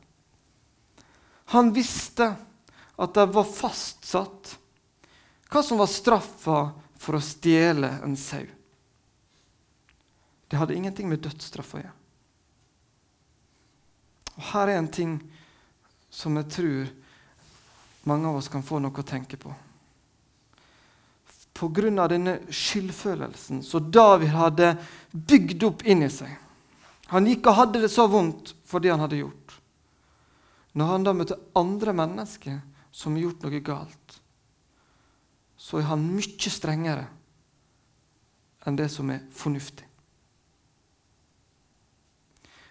Han 1.54 1.72
visste 1.74 2.34
at 2.98 3.14
det 3.14 3.26
var 3.32 3.48
fastsatt 3.48 4.54
hva 5.48 5.62
som 5.64 5.80
var 5.80 5.88
straffa 5.88 6.58
for 6.98 7.16
å 7.16 7.24
stjele 7.24 7.90
en 8.04 8.16
sau. 8.20 8.44
Det 10.48 10.56
hadde 10.56 10.76
ingenting 10.76 11.08
med 11.08 11.22
dødsstraff 11.24 11.74
å 11.74 11.80
gjøre. 11.80 11.94
Og 14.38 14.42
Her 14.52 14.68
er 14.68 14.80
en 14.80 14.92
ting 14.92 15.16
som 16.10 16.36
jeg 16.38 16.52
tror 16.52 16.92
mange 18.08 18.28
av 18.28 18.38
oss 18.38 18.48
kan 18.52 18.64
få 18.64 18.78
noe 18.80 18.94
å 18.94 19.06
tenke 19.06 19.36
på 19.40 19.52
pga. 21.58 22.08
denne 22.08 22.38
skyldfølelsen 22.50 23.62
som 23.62 23.90
David 23.90 24.28
hadde 24.28 24.76
bygd 25.10 25.64
opp 25.64 25.82
inni 25.82 26.10
seg. 26.10 26.30
Han 27.08 27.26
gikk 27.28 27.46
og 27.48 27.56
hadde 27.56 27.80
det 27.84 27.90
så 27.92 28.06
vondt 28.10 28.52
for 28.68 28.84
det 28.84 28.92
han 28.92 29.00
hadde 29.00 29.22
gjort. 29.22 29.54
Når 30.76 30.90
han 30.92 31.06
da 31.06 31.14
møter 31.16 31.40
andre 31.56 31.94
mennesker 31.96 32.58
som 32.92 33.16
har 33.16 33.24
gjort 33.24 33.44
noe 33.46 33.60
galt, 33.64 34.18
så 35.58 35.80
er 35.80 35.88
han 35.88 36.04
mye 36.12 36.52
strengere 36.52 37.08
enn 38.68 38.76
det 38.76 38.90
som 38.92 39.08
er 39.10 39.24
fornuftig. 39.34 39.86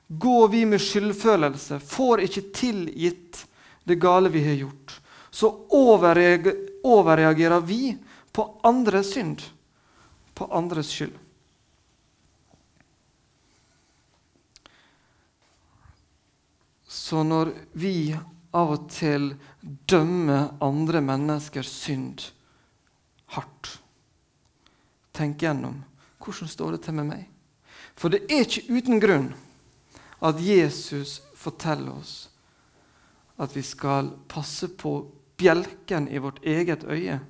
Går 0.08 0.48
vi 0.54 0.66
med 0.70 0.80
skyldfølelse, 0.80 1.82
får 1.84 2.22
ikke 2.28 2.46
tilgitt 2.56 3.42
det 3.88 3.98
gale 4.00 4.30
vi 4.32 4.44
har 4.46 4.56
gjort, 4.62 5.02
så 5.32 5.50
overreagerer 5.74 7.66
vi 7.66 7.98
på 8.32 8.46
andres 8.64 9.14
synd, 9.18 9.42
på 10.34 10.48
andres 10.54 10.94
skyld. 10.94 11.18
Så 17.08 17.24
når 17.24 17.54
vi 17.72 18.12
av 18.52 18.72
og 18.74 18.88
til 18.92 19.30
dømmer 19.88 20.58
andre 20.64 21.00
menneskers 21.00 21.70
synd 21.72 22.26
hardt, 23.32 23.70
tenk 25.16 25.40
gjennom 25.46 25.78
hvordan 26.20 26.52
står 26.52 26.76
det 26.76 26.82
til 26.84 26.98
med 26.98 27.08
meg. 27.14 27.22
For 27.96 28.12
det 28.12 28.26
er 28.28 28.44
ikke 28.44 28.76
uten 28.76 29.00
grunn 29.00 29.30
at 30.20 30.42
Jesus 30.44 31.22
forteller 31.40 31.96
oss 31.96 32.18
at 33.40 33.56
vi 33.56 33.64
skal 33.64 34.12
passe 34.28 34.68
på 34.68 34.98
bjelken 35.40 36.10
i 36.12 36.20
vårt 36.20 36.44
eget 36.44 36.84
øye 36.92 37.22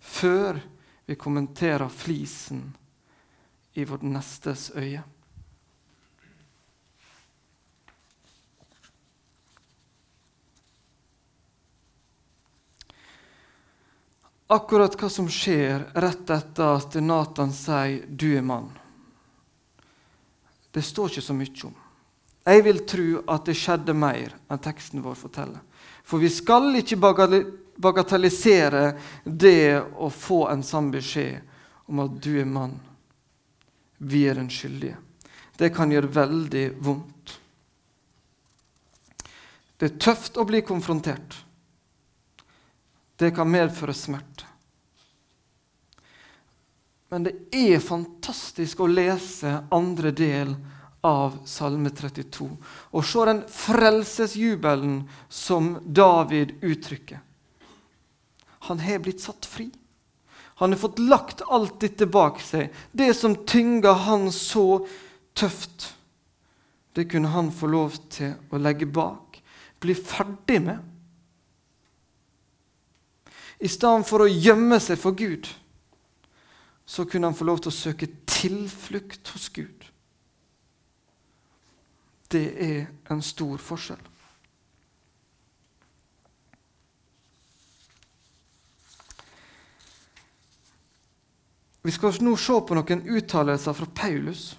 før 0.00 0.58
vi 1.06 1.20
kommenterer 1.20 1.94
flisen 1.94 2.72
i 3.78 3.86
vårt 3.86 4.02
nestes 4.02 4.72
øye. 4.74 5.06
Akkurat 14.50 14.96
hva 14.98 15.08
som 15.12 15.28
skjer 15.30 15.84
rett 16.02 16.30
etter 16.34 16.72
at 16.74 16.96
Nathan 16.98 17.52
sier 17.54 18.02
'du 18.08 18.36
er 18.36 18.42
mann', 18.42 18.72
det 20.72 20.82
står 20.82 21.10
ikke 21.10 21.22
så 21.22 21.34
mye 21.34 21.66
om. 21.66 21.74
Jeg 22.44 22.64
vil 22.64 22.80
tro 22.86 23.22
at 23.28 23.44
det 23.46 23.54
skjedde 23.54 23.94
mer 23.94 24.34
enn 24.50 24.58
teksten 24.58 25.02
vår 25.02 25.14
forteller. 25.14 25.60
For 26.02 26.18
vi 26.18 26.30
skal 26.32 26.74
ikke 26.80 26.98
bagatellisere 27.76 28.98
det 29.24 29.82
å 29.94 30.10
få 30.10 30.48
en 30.48 30.62
sann 30.66 30.90
beskjed 30.90 31.40
om 31.86 32.00
at 32.02 32.16
du 32.22 32.40
er 32.40 32.48
mann. 32.48 32.74
Vi 33.98 34.24
er 34.26 34.34
den 34.34 34.50
skyldige. 34.50 34.96
Det 35.58 35.70
kan 35.76 35.92
gjøre 35.92 36.10
veldig 36.16 36.64
vondt. 36.80 37.38
Det 39.76 39.90
er 39.90 40.00
tøft 40.00 40.36
å 40.40 40.46
bli 40.48 40.62
konfrontert. 40.66 41.36
Det 43.20 43.34
kan 43.36 43.50
medføre 43.52 43.92
smerte. 43.92 44.46
Men 47.10 47.26
det 47.26 47.34
er 47.52 47.82
fantastisk 47.82 48.80
å 48.80 48.88
lese 48.88 49.58
andre 49.74 50.12
del 50.14 50.54
av 51.04 51.40
Salme 51.48 51.90
32 51.90 52.46
og 52.46 53.04
se 53.04 53.24
den 53.28 53.42
frelsesjubelen 53.50 55.02
som 55.28 55.74
David 55.84 56.54
uttrykker. 56.62 57.20
Han 58.70 58.80
har 58.84 59.02
blitt 59.04 59.24
satt 59.24 59.48
fri. 59.48 59.70
Han 60.60 60.72
har 60.72 60.80
fått 60.80 61.00
lagt 61.00 61.42
alt 61.48 61.80
dette 61.80 62.06
bak 62.06 62.40
seg. 62.44 62.68
Det 62.92 63.10
som 63.16 63.34
tynga 63.48 63.94
han 64.06 64.28
så 64.32 64.84
tøft, 65.34 65.94
det 66.92 67.08
kunne 67.10 67.32
han 67.32 67.48
få 67.52 67.70
lov 67.72 67.96
til 68.12 68.36
å 68.52 68.60
legge 68.60 68.86
bak, 68.86 69.40
bli 69.80 69.96
ferdig 69.96 70.60
med. 70.68 70.78
I 73.60 73.68
stedet 73.68 74.08
for 74.08 74.24
å 74.24 74.30
gjemme 74.30 74.78
seg 74.80 74.98
for 75.00 75.16
Gud, 75.16 75.48
så 76.88 77.04
kunne 77.04 77.28
han 77.28 77.36
få 77.36 77.44
lov 77.44 77.60
til 77.60 77.70
å 77.70 77.76
søke 77.76 78.08
tilflukt 78.26 79.28
hos 79.34 79.50
Gud. 79.52 79.84
Det 82.30 82.46
er 82.64 82.88
en 83.10 83.20
stor 83.22 83.60
forskjell. 83.60 84.00
Vi 91.82 91.92
skal 91.94 92.16
nå 92.20 92.34
se 92.36 92.56
på 92.64 92.76
noen 92.76 93.04
uttalelser 93.08 93.76
fra 93.76 93.88
Paulus. 94.02 94.50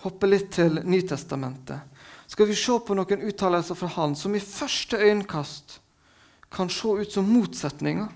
Hoppe 0.00 0.28
litt 0.28 0.50
til 0.56 0.80
Nytestamentet. 0.84 1.86
Skal 2.30 2.48
vi 2.48 2.56
se 2.56 2.76
på 2.84 2.96
noen 2.96 3.24
uttalelser 3.28 3.76
fra 3.76 3.88
han 3.96 4.16
som 4.16 4.34
i 4.36 4.42
første 4.44 5.00
øyekast 5.00 5.80
kan 6.50 6.70
se 6.70 6.88
ut 6.88 7.12
som 7.12 7.28
motsetninger, 7.30 8.08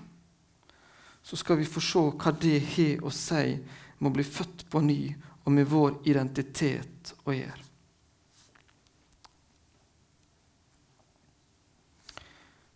så 1.23 1.37
skal 1.37 1.57
vi 1.57 1.65
få 1.65 1.81
se 1.81 2.03
hva 2.11 2.33
det 2.37 2.59
har 2.75 3.05
å 3.05 3.11
si 3.13 3.55
med 3.97 4.09
å 4.11 4.13
bli 4.13 4.25
født 4.27 4.67
på 4.69 4.81
ny 4.83 4.99
og 5.45 5.53
med 5.55 5.69
vår 5.71 6.01
identitet 6.09 7.15
å 7.25 7.33
gjøre. 7.33 7.63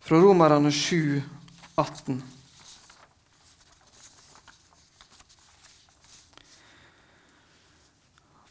Fra 0.00 0.18
Romerne 0.18 0.72
7, 0.74 1.20
18. 1.78 2.18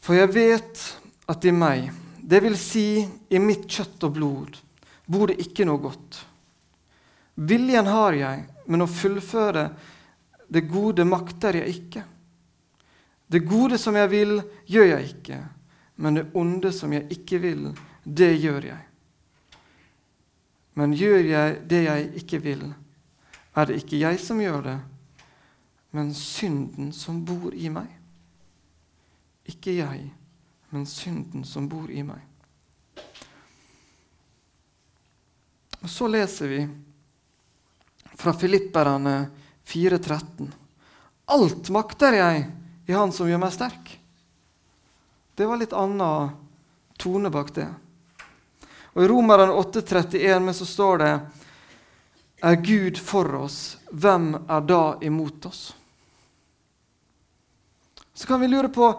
For 0.00 0.16
jeg 0.16 0.32
vet 0.32 0.86
at 1.28 1.44
i 1.44 1.52
meg, 1.52 1.90
det 2.16 2.40
vil 2.46 2.56
si 2.56 3.02
i 3.04 3.42
mitt 3.42 3.68
kjøtt 3.68 4.08
og 4.08 4.16
blod, 4.16 4.56
bor 5.04 5.28
det 5.28 5.36
ikke 5.44 5.66
noe 5.68 5.82
godt. 5.84 6.22
Viljen 7.34 7.86
har 7.86 8.16
jeg, 8.16 8.44
men 8.66 8.84
å 8.84 8.90
fullføre 8.90 9.68
det 10.50 10.64
gode 10.68 11.04
makter 11.06 11.60
jeg 11.60 11.76
ikke. 11.76 12.02
Det 13.30 13.44
gode 13.46 13.78
som 13.78 13.94
jeg 13.94 14.10
vil, 14.10 14.40
gjør 14.66 14.88
jeg 14.96 15.10
ikke, 15.12 15.40
men 16.02 16.18
det 16.18 16.24
onde 16.34 16.72
som 16.74 16.92
jeg 16.92 17.06
ikke 17.14 17.38
vil, 17.38 17.68
det 18.04 18.32
gjør 18.42 18.66
jeg. 18.72 18.86
Men 20.74 20.94
gjør 20.96 21.26
jeg 21.28 21.60
det 21.70 21.82
jeg 21.84 22.08
ikke 22.22 22.40
vil, 22.42 22.64
er 23.54 23.68
det 23.68 23.80
ikke 23.82 24.00
jeg 24.00 24.18
som 24.22 24.40
gjør 24.42 24.64
det, 24.66 24.76
men 25.94 26.12
synden 26.14 26.92
som 26.94 27.22
bor 27.26 27.54
i 27.54 27.70
meg. 27.70 27.88
Ikke 29.50 29.74
jeg, 29.74 30.10
men 30.70 30.86
synden 30.86 31.46
som 31.46 31.66
bor 31.70 31.90
i 31.90 32.02
meg. 32.06 32.22
Og 35.80 35.88
Så 35.90 36.06
leser 36.10 36.50
vi 36.50 36.60
fra 38.20 38.32
Filipperne 38.32 39.26
4,13. 39.66 40.52
Alt 41.24 41.68
makter 41.68 42.12
jeg 42.12 42.46
i 42.86 42.92
Han 42.92 43.12
som 43.16 43.28
gjør 43.30 43.40
meg 43.40 43.54
sterk. 43.54 43.92
Det 45.34 45.46
var 45.48 45.60
litt 45.60 45.72
annen 45.72 46.34
tone 47.00 47.30
bak 47.32 47.52
det. 47.56 47.68
Og 48.92 49.04
I 49.04 49.08
Romerne 49.08 49.54
8,31 49.56 50.42
men 50.44 50.56
så 50.58 50.66
står 50.68 51.00
det 51.00 51.12
Er 52.42 52.60
Gud 52.60 53.00
for 53.00 53.34
oss, 53.40 53.78
hvem 53.88 54.34
er 54.36 54.68
da 54.68 54.82
imot 55.00 55.46
oss? 55.48 55.62
Så 58.12 58.28
kan 58.28 58.40
vi 58.40 58.50
lure 58.52 58.68
på 58.68 58.90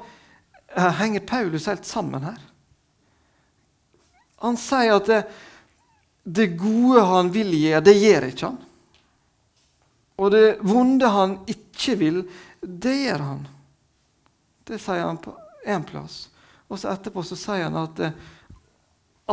henger 0.73 1.19
Paulus 1.29 1.67
helt 1.69 1.85
sammen 1.85 2.25
her. 2.25 2.41
Han 4.41 4.57
sier 4.57 4.97
at 4.97 5.05
det, 5.05 5.21
det 6.23 6.53
gode 6.57 7.05
han 7.05 7.29
vil 7.29 7.53
gjøre, 7.53 7.85
det 7.85 7.97
gjør 8.01 8.29
ikke 8.31 8.49
han. 8.49 8.61
Og 10.21 10.29
det 10.33 10.45
vonde 10.61 11.09
han 11.09 11.39
ikke 11.49 11.97
vil, 11.97 12.21
det 12.61 12.93
gjør 13.07 13.23
han. 13.25 13.41
Det 14.69 14.77
sier 14.77 15.01
han 15.01 15.17
på 15.17 15.33
én 15.65 15.85
plass. 15.87 16.27
Og 16.69 16.79
så 16.79 16.91
etterpå 16.93 17.23
så 17.25 17.37
sier 17.39 17.65
han 17.65 17.79
at 17.81 17.99
eh, 18.05 18.17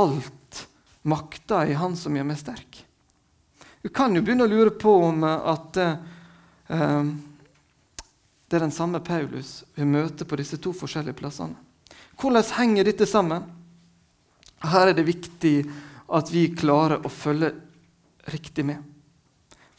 alt 0.00 0.64
makter 1.08 1.70
i 1.70 1.76
Han 1.78 1.94
som 1.96 2.16
gjør 2.16 2.26
meg 2.26 2.40
sterk. 2.40 2.80
Du 3.82 3.88
kan 3.94 4.16
jo 4.16 4.24
begynne 4.24 4.48
å 4.48 4.50
lure 4.50 4.72
på 4.74 4.96
om 5.10 5.22
eh, 5.28 5.52
at 5.52 5.78
eh, 5.84 7.12
det 8.48 8.56
er 8.56 8.64
den 8.64 8.74
samme 8.74 9.00
Paulus 9.04 9.62
vi 9.76 9.86
møter 9.88 10.28
på 10.28 10.40
disse 10.40 10.58
to 10.60 10.72
forskjellige 10.76 11.20
plassene. 11.20 11.56
Hvordan 12.18 12.48
henger 12.58 12.88
dette 12.88 13.06
sammen? 13.06 13.44
Her 14.64 14.90
er 14.90 14.96
det 14.96 15.06
viktig 15.06 15.56
at 16.16 16.32
vi 16.32 16.48
klarer 16.56 17.04
å 17.04 17.12
følge 17.12 17.52
riktig 18.32 18.64
med. 18.66 18.80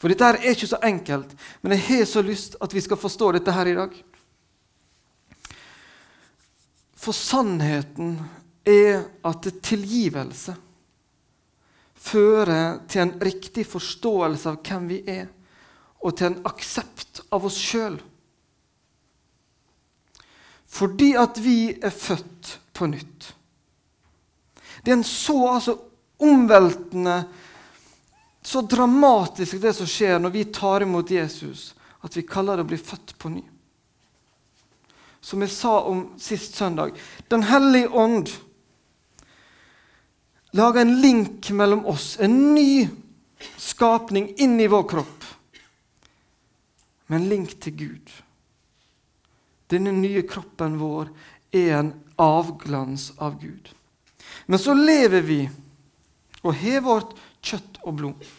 For 0.00 0.08
dette 0.08 0.24
her 0.24 0.38
er 0.38 0.54
ikke 0.54 0.70
så 0.70 0.80
enkelt, 0.86 1.34
men 1.60 1.76
jeg 1.76 1.84
har 1.90 2.06
så 2.08 2.22
lyst 2.24 2.56
at 2.64 2.72
vi 2.72 2.80
skal 2.80 3.00
forstå 3.00 3.34
dette 3.36 3.52
her 3.52 3.68
i 3.68 3.76
dag. 3.76 3.98
For 6.96 7.16
sannheten 7.16 8.16
er 8.64 9.04
at 9.28 9.48
tilgivelse 9.64 10.54
fører 12.00 12.80
til 12.88 13.04
en 13.04 13.12
riktig 13.20 13.66
forståelse 13.68 14.48
av 14.48 14.62
hvem 14.64 14.88
vi 14.88 15.02
er, 15.04 15.26
og 16.00 16.16
til 16.16 16.30
en 16.30 16.40
aksept 16.48 17.20
av 17.28 17.44
oss 17.44 17.58
sjøl. 17.60 17.98
Fordi 20.70 21.12
at 21.18 21.40
vi 21.44 21.74
er 21.76 21.92
født 21.92 22.54
på 22.72 22.88
nytt. 22.88 23.34
Det 24.80 24.94
er 24.94 24.96
en 24.96 25.04
så 25.04 25.36
altså, 25.50 25.76
omveltende 26.24 27.18
så 28.42 28.60
dramatisk 28.60 29.60
det 29.60 29.74
som 29.76 29.88
skjer 29.88 30.18
når 30.18 30.32
vi 30.34 30.44
tar 30.44 30.84
imot 30.84 31.10
Jesus, 31.10 31.74
at 32.00 32.16
vi 32.16 32.24
kaller 32.26 32.56
det 32.56 32.64
å 32.64 32.70
bli 32.70 32.78
født 32.80 33.16
på 33.20 33.32
ny. 33.32 33.42
Som 35.20 35.44
jeg 35.44 35.52
sa 35.52 35.74
om 35.84 36.06
sist 36.16 36.54
søndag 36.56 36.94
Den 37.28 37.42
hellige 37.44 37.90
ånd 37.92 38.30
lager 40.56 40.80
en 40.80 40.94
link 41.00 41.50
mellom 41.52 41.84
oss, 41.86 42.16
en 42.18 42.54
ny 42.54 42.88
skapning 43.60 44.32
inn 44.40 44.56
i 44.60 44.66
vår 44.66 44.88
kropp, 44.88 45.26
med 47.06 47.20
en 47.20 47.28
link 47.28 47.54
til 47.62 47.76
Gud. 47.76 48.10
Denne 49.70 49.92
nye 49.94 50.24
kroppen 50.26 50.78
vår 50.80 51.12
er 51.54 51.76
en 51.76 51.92
avglans 52.18 53.12
av 53.18 53.38
Gud. 53.38 53.70
Men 54.46 54.58
så 54.58 54.74
lever 54.74 55.22
vi 55.22 55.40
og 56.42 56.54
har 56.56 56.82
vårt 56.82 57.14
kjøtt 57.40 57.80
og 57.84 57.96
blod. 57.98 58.30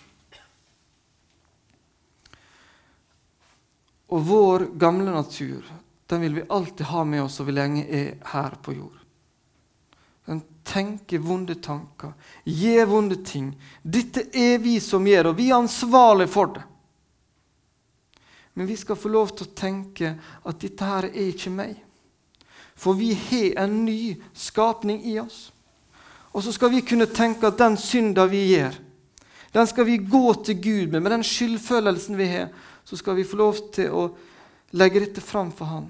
Og 4.12 4.26
vår 4.28 4.66
gamle 4.80 5.14
natur 5.14 5.64
den 6.12 6.22
vil 6.22 6.34
vi 6.36 6.48
alltid 6.50 6.86
ha 6.86 7.04
med 7.08 7.24
oss 7.24 7.38
så 7.40 7.46
vi 7.48 7.54
lenge 7.56 7.86
er 7.88 8.18
her 8.34 8.58
på 8.62 8.74
jord. 8.76 8.98
Den 10.26 10.42
tenker 10.68 11.24
vonde 11.24 11.56
tanker, 11.56 12.12
gjør 12.44 12.86
vonde 12.86 13.18
ting. 13.24 13.54
Dette 13.82 14.26
er 14.36 14.60
vi 14.60 14.76
som 14.84 15.08
gjør, 15.08 15.32
og 15.32 15.38
vi 15.40 15.48
er 15.50 15.62
ansvarlige 15.62 16.32
for 16.34 16.52
det. 16.52 16.66
Men 18.54 18.68
vi 18.68 18.76
skal 18.76 19.00
få 19.00 19.10
lov 19.10 19.32
til 19.32 19.48
å 19.48 19.56
tenke 19.56 20.14
at 20.20 20.60
dette 20.60 20.92
her 20.92 21.08
er 21.08 21.32
ikke 21.32 21.56
meg. 21.56 21.80
For 22.76 23.00
vi 23.00 23.14
har 23.16 23.64
en 23.64 23.86
ny 23.86 24.18
skapning 24.36 25.00
i 25.08 25.16
oss. 25.24 25.48
Og 26.36 26.44
så 26.44 26.52
skal 26.52 26.76
vi 26.76 26.84
kunne 26.84 27.08
tenke 27.08 27.48
at 27.48 27.60
den 27.60 27.80
synda 27.80 28.28
vi 28.28 28.50
gjør, 28.52 28.76
den 29.52 29.68
skal 29.68 29.86
vi 29.86 29.98
gå 29.98 30.34
til 30.46 30.62
Gud 30.62 30.92
med. 30.92 31.02
Med 31.02 31.12
den 31.12 31.26
skyldfølelsen 31.28 32.18
vi 32.18 32.28
har, 32.32 32.52
så 32.84 32.98
skal 32.98 33.18
vi 33.18 33.28
få 33.28 33.40
lov 33.40 33.58
til 33.76 33.92
å 33.92 34.06
legge 34.80 35.04
dette 35.04 35.24
fram 35.24 35.52
for 35.52 35.68
Han. 35.68 35.90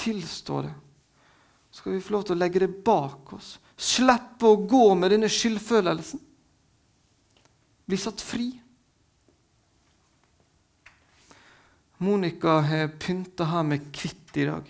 Tilstå 0.00 0.62
det. 0.66 0.72
Så 1.70 1.82
skal 1.82 1.96
vi 1.96 2.02
få 2.04 2.16
lov 2.16 2.26
til 2.28 2.36
å 2.36 2.40
legge 2.40 2.64
det 2.64 2.72
bak 2.84 3.32
oss. 3.36 3.54
Slippe 3.80 4.48
å 4.48 4.58
gå 4.68 4.94
med 4.98 5.14
denne 5.14 5.30
skyldfølelsen. 5.32 6.20
Bli 7.88 7.98
satt 7.98 8.20
fri. 8.20 8.50
Monica 12.00 12.60
har 12.64 12.92
pynta 13.00 13.44
her 13.48 13.64
med 13.66 13.88
hvitt 13.92 14.36
i 14.40 14.46
dag. 14.48 14.68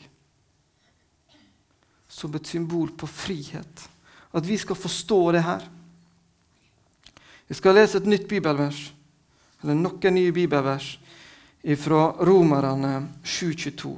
Som 2.11 2.35
et 2.35 2.47
symbol 2.47 2.91
på 2.99 3.07
frihet. 3.11 3.85
At 4.31 4.47
vi 4.47 4.59
skal 4.59 4.79
forstå 4.79 5.21
det 5.35 5.45
her. 5.47 5.67
Jeg 7.51 7.59
skal 7.59 7.75
lese 7.75 7.99
et 7.99 8.07
nytt 8.07 8.29
bibelvers, 8.31 8.79
eller 9.59 9.75
noen 9.75 10.15
nye 10.15 10.31
bibelvers, 10.31 10.93
fra 11.83 12.05
Romerne 12.23 12.93
7,22. 13.27 13.91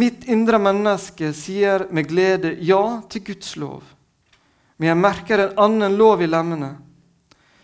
Mitt 0.00 0.24
indre 0.32 0.58
menneske 0.58 1.34
sier 1.36 1.84
med 1.92 2.08
glede 2.08 2.54
ja 2.64 3.02
til 3.12 3.26
Guds 3.28 3.52
lov. 3.60 3.84
Men 4.80 4.88
jeg 4.88 5.00
merker 5.02 5.44
en 5.44 5.60
annen 5.66 6.00
lov 6.00 6.24
i 6.24 6.30
lemmene. 6.30 6.72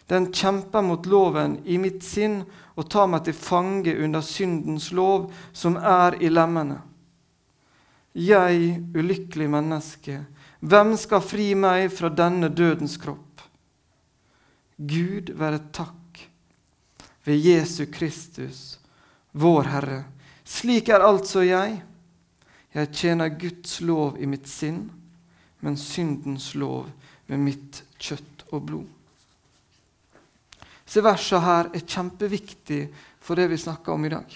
Den 0.05 0.29
kjemper 0.29 0.85
mot 0.85 1.09
loven 1.09 1.57
i 1.65 1.81
mitt 1.81 2.05
sinn 2.05 2.43
og 2.77 2.91
tar 2.93 3.09
meg 3.09 3.25
til 3.25 3.41
fange 3.41 3.97
under 4.05 4.21
syndens 4.21 4.93
lov, 4.93 5.31
som 5.57 5.81
er 5.81 6.21
i 6.21 6.29
lemmene. 6.29 6.83
Jeg, 8.13 8.83
ulykkelig 8.93 9.49
menneske, 9.49 10.21
hvem 10.61 10.93
skal 11.01 11.25
fri 11.25 11.55
meg 11.57 11.89
fra 11.97 12.13
denne 12.13 12.53
dødens 12.53 13.01
kropp? 13.01 13.32
Gud 14.77 15.33
være 15.39 15.61
takk 15.73 16.23
ved 17.25 17.39
Jesu 17.39 17.87
Kristus, 17.93 18.79
vår 19.33 19.69
Herre. 19.73 20.03
Slik 20.45 20.89
er 20.89 21.05
altså 21.07 21.45
jeg. 21.47 21.83
Jeg 22.75 22.93
tjener 22.93 23.29
Guds 23.39 23.81
lov 23.85 24.17
i 24.19 24.27
mitt 24.27 24.49
sinn, 24.49 24.87
men 25.61 25.77
syndens 25.77 26.55
lov 26.55 26.89
ved 27.29 27.39
mitt 27.39 27.83
kjøtt 28.01 28.47
og 28.51 28.65
blod. 28.67 28.89
Disse 30.83 31.05
versene 31.05 31.45
her 31.45 31.69
er 31.73 31.85
kjempeviktig 31.89 32.83
for 33.23 33.39
det 33.39 33.47
vi 33.53 33.61
snakker 33.61 33.95
om 33.95 34.05
i 34.05 34.13
dag. 34.13 34.35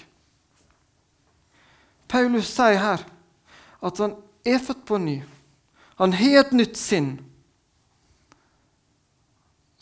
Paulus 2.08 2.48
sier 2.48 2.78
her 2.80 3.02
at 3.84 3.98
han 4.00 4.14
er 4.46 4.62
født 4.62 4.84
på 4.86 5.00
ny. 5.02 5.16
Han 5.98 6.14
har 6.16 6.44
et 6.44 6.54
nytt 6.56 6.78
sinn 6.78 7.16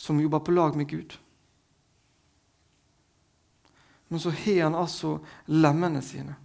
som 0.05 0.21
jobber 0.21 0.43
på 0.45 0.53
lag 0.53 0.77
med 0.77 0.89
Gud. 0.89 1.17
Men 4.09 4.21
så 4.21 4.31
har 4.31 4.63
han 4.63 4.75
altså 4.75 5.17
lemmene 5.47 6.03
sine. 6.05 6.37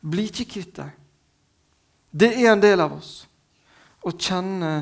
Bli 0.00 0.26
ikke 0.26 0.48
kvitt 0.56 0.74
dem. 0.80 0.90
Det 2.10 2.32
er 2.34 2.50
en 2.50 2.62
del 2.62 2.82
av 2.82 2.96
oss 2.98 3.12
å 4.02 4.10
kjenne 4.10 4.72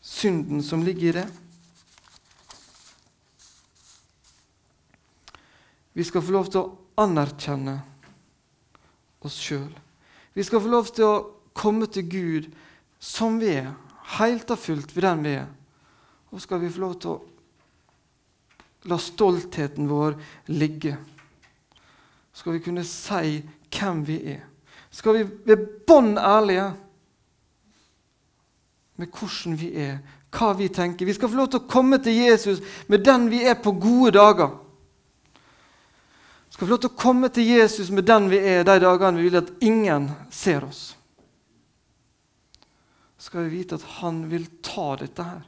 synden 0.00 0.64
som 0.64 0.84
ligger 0.86 1.10
i 1.10 1.14
det. 1.20 1.28
Vi 5.92 6.04
skal 6.08 6.24
få 6.24 6.32
lov 6.32 6.48
til 6.48 6.62
å 6.62 7.04
anerkjenne 7.04 7.76
oss 9.20 9.36
sjøl. 9.36 9.70
Vi 10.32 10.44
skal 10.48 10.64
få 10.64 10.72
lov 10.72 10.88
til 10.96 11.10
å 11.10 11.24
komme 11.52 11.92
til 11.92 12.08
Gud 12.08 12.52
som 13.02 13.36
vi 13.42 13.52
er, 13.60 13.74
helt 14.16 14.48
og 14.54 14.60
fullt 14.62 14.96
ved 14.96 15.04
den 15.04 15.26
vi 15.26 15.40
er. 15.42 15.50
Og 16.32 16.40
skal 16.40 16.62
vi 16.62 16.70
få 16.72 16.80
lov 16.80 16.94
til 17.00 17.12
å 17.12 17.20
la 18.90 18.98
stoltheten 18.98 19.88
vår 19.88 20.16
ligge. 20.50 20.96
Skal 22.32 22.56
vi 22.56 22.62
kunne 22.64 22.84
si 22.88 23.42
hvem 23.72 24.00
vi 24.06 24.16
er. 24.34 24.40
Skal 24.92 25.18
vi 25.18 25.26
være 25.46 25.68
bånn 25.88 26.16
ærlige 26.18 26.72
med 29.00 29.12
hvordan 29.12 29.56
vi 29.58 29.70
er, 29.80 30.00
hva 30.32 30.52
vi 30.56 30.68
tenker. 30.72 31.06
Vi 31.08 31.14
skal 31.16 31.30
få 31.30 31.38
lov 31.38 31.52
til 31.52 31.62
å 31.62 31.70
komme 31.70 32.00
til 32.02 32.16
Jesus 32.16 32.60
med 32.92 33.04
den 33.06 33.28
vi 33.32 33.42
er 33.48 33.56
på 33.60 33.74
gode 33.76 34.14
dager. 34.16 34.56
Vi 36.48 36.56
skal 36.56 36.66
få 36.66 36.72
lov 36.74 36.82
til 36.84 36.92
å 36.92 37.00
komme 37.00 37.30
til 37.32 37.48
Jesus 37.48 37.92
med 37.92 38.04
den 38.08 38.28
vi 38.32 38.40
er 38.40 38.66
de 38.68 38.76
dagene 38.82 39.20
vi 39.20 39.28
vil 39.28 39.40
at 39.40 39.54
ingen 39.64 40.10
ser 40.32 40.66
oss. 40.66 40.82
Skal 43.22 43.46
vi 43.46 43.60
vite 43.60 43.78
at 43.78 43.86
han 44.02 44.24
vil 44.28 44.48
ta 44.64 44.92
dette 45.00 45.24
her. 45.24 45.42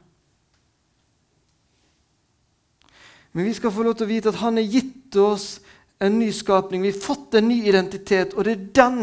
Men 3.35 3.49
vi 3.49 3.53
skal 3.53 3.73
få 3.75 3.83
lov 3.83 3.97
til 3.99 4.07
å 4.07 4.13
vite 4.13 4.31
at 4.31 4.39
han 4.39 4.55
har 4.55 4.63
gitt 4.63 5.15
oss 5.19 5.59
en 5.99 6.19
ny 6.19 6.29
skapning. 6.31 6.85
Vi 6.85 6.93
har 6.93 7.01
fått 7.03 7.35
en 7.35 7.49
ny 7.51 7.57
identitet, 7.67 8.33
og 8.33 8.47
det 8.47 8.53
er 8.53 8.69
den 8.79 9.01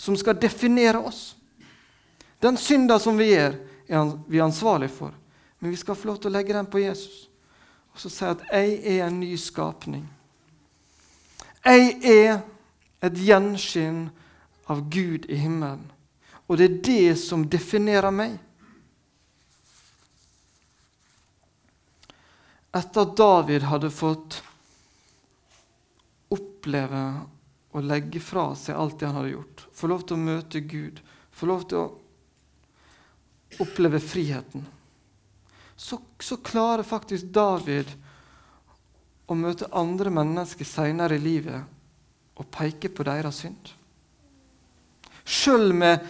som 0.00 0.16
skal 0.16 0.38
definere 0.40 1.02
oss. 1.04 1.34
Den 2.40 2.56
synda 2.56 2.96
som 2.98 3.20
vi 3.20 3.34
gjør, 3.34 3.58
er 3.92 4.14
vi 4.32 4.40
ansvarlig 4.40 4.88
for. 4.90 5.12
Men 5.60 5.74
vi 5.74 5.76
skal 5.76 5.98
få 5.98 6.08
lov 6.08 6.22
til 6.22 6.32
å 6.32 6.34
legge 6.38 6.56
den 6.56 6.70
på 6.72 6.80
Jesus 6.80 7.28
og 7.92 8.00
så 8.00 8.08
si 8.08 8.24
at 8.24 8.40
'jeg 8.52 8.80
er 8.84 9.06
en 9.06 9.20
ny 9.20 9.36
skapning'. 9.36 10.08
Jeg 11.64 11.96
er 12.04 12.40
et 13.02 13.14
gjenskinn 13.14 14.10
av 14.68 14.90
Gud 14.90 15.26
i 15.28 15.34
himmelen. 15.34 15.92
Og 16.48 16.58
det 16.58 16.70
er 16.70 16.82
det 16.82 17.18
som 17.18 17.48
definerer 17.48 18.10
meg. 18.10 18.38
Etter 22.72 23.04
at 23.04 23.16
David 23.16 23.66
hadde 23.68 23.90
fått 23.92 24.38
oppleve 26.32 27.02
å 27.72 27.80
legge 27.84 28.20
fra 28.20 28.52
seg 28.56 28.76
alt 28.76 28.98
det 29.00 29.08
han 29.08 29.18
hadde 29.20 29.34
gjort, 29.34 29.66
få 29.76 29.90
lov 29.92 30.06
til 30.06 30.16
å 30.16 30.24
møte 30.24 30.62
Gud, 30.64 31.02
få 31.32 31.48
lov 31.48 31.66
til 31.68 31.82
å 31.82 31.90
oppleve 33.60 34.00
friheten, 34.00 34.64
så, 35.76 35.98
så 36.20 36.38
klarer 36.40 36.86
faktisk 36.86 37.28
David 37.34 37.90
å 39.28 39.36
møte 39.36 39.68
andre 39.76 40.12
mennesker 40.12 40.68
senere 40.68 41.18
i 41.18 41.22
livet 41.22 42.38
og 42.40 42.48
peke 42.52 42.88
på 42.92 43.04
deres 43.04 43.42
synd. 43.44 43.72
Sjøl 45.24 45.72
med 45.76 46.06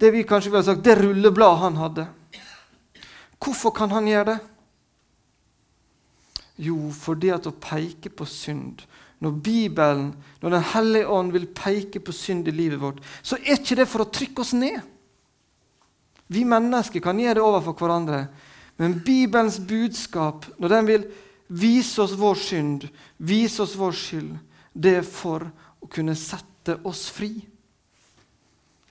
det 0.00 0.10
vi 0.14 0.24
kanskje 0.26 0.50
ville 0.50 0.66
sagt, 0.66 0.82
det 0.84 0.98
rullebladet 0.98 1.62
han 1.62 1.78
hadde. 1.78 2.08
Hvorfor 3.38 3.74
kan 3.76 3.92
han 3.94 4.08
gjøre 4.10 4.32
det? 4.32 4.53
Jo, 6.60 6.76
fordi 6.94 7.32
at 7.34 7.48
å 7.50 7.56
peke 7.58 8.12
på 8.14 8.26
synd 8.30 8.84
Når 9.18 9.38
Bibelen, 9.42 10.12
når 10.42 10.50
Den 10.54 10.66
hellige 10.74 11.08
ånd 11.10 11.32
vil 11.34 11.46
peke 11.50 12.00
på 12.00 12.12
synd 12.12 12.48
i 12.48 12.54
livet 12.54 12.80
vårt, 12.80 12.98
så 13.22 13.38
er 13.40 13.56
ikke 13.56 13.78
det 13.78 13.86
for 13.88 14.04
å 14.04 14.10
trykke 14.12 14.42
oss 14.42 14.52
ned. 14.52 14.82
Vi 16.28 16.44
mennesker 16.44 17.00
kan 17.00 17.20
gjøre 17.20 17.38
det 17.38 17.44
overfor 17.44 17.78
hverandre. 17.78 18.26
Men 18.76 18.98
Bibelens 19.06 19.56
budskap, 19.58 20.44
når 20.58 20.74
den 20.74 20.90
vil 20.90 21.06
vise 21.48 22.02
oss 22.02 22.14
vår 22.18 22.38
synd, 22.42 22.86
vise 23.16 23.62
oss 23.62 23.76
vår 23.78 23.96
skyld, 23.96 24.36
det 24.74 24.96
er 24.98 25.06
for 25.06 25.46
å 25.80 25.88
kunne 25.90 26.16
sette 26.18 26.80
oss 26.84 27.06
fri. 27.14 27.32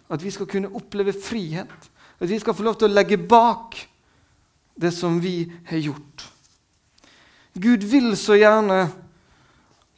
At 0.09 0.23
vi 0.23 0.31
skal 0.31 0.49
kunne 0.49 0.71
oppleve 0.73 1.13
frihet. 1.13 1.89
At 2.19 2.29
vi 2.29 2.39
skal 2.39 2.55
få 2.55 2.65
lov 2.65 2.77
til 2.79 2.89
å 2.89 2.95
legge 2.95 3.17
bak 3.17 3.75
det 4.79 4.93
som 4.95 5.19
vi 5.21 5.43
har 5.69 5.81
gjort. 5.83 6.32
Gud 7.53 7.83
vil 7.85 8.15
så 8.17 8.37
gjerne 8.39 8.79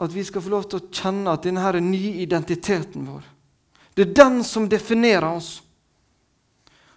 at 0.03 0.11
vi 0.11 0.23
skal 0.27 0.43
få 0.43 0.51
lov 0.51 0.65
til 0.67 0.81
å 0.81 0.89
kjenne 0.91 1.31
at 1.31 1.45
denne 1.47 1.79
nye 1.79 2.17
identiteten 2.25 3.05
vår 3.07 3.23
Det 3.95 4.03
er 4.03 4.17
den 4.17 4.41
som 4.43 4.67
definerer 4.67 5.29
oss 5.29 5.61